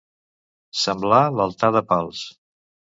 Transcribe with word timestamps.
Semblar 0.85 1.21
l'altar 1.37 1.73
de 1.79 1.87
Pals. 1.95 2.27